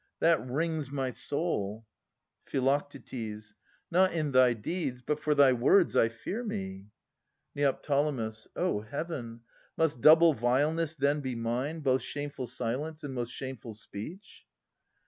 [0.19, 1.85] That wrings my soul.
[2.47, 2.57] Phi.
[3.91, 5.03] Not in thy deeds.
[5.03, 6.87] But for thy words, I fear me!
[7.53, 7.79] Neo.
[8.55, 9.41] O Heaven!
[9.77, 14.47] Must double vileness then be mine Both shameful silence and most shameful speech?